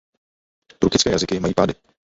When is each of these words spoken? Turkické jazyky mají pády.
Turkické 0.79 1.11
jazyky 1.11 1.39
mají 1.39 1.53
pády. 1.53 1.73